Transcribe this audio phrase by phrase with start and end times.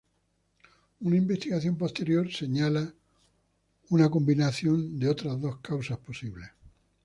[1.01, 2.95] Una investigación posterior señala una
[3.91, 6.49] una combinación de otras dos causas posibles.